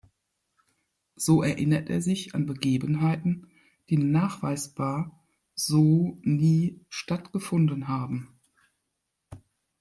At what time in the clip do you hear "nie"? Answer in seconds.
6.23-6.83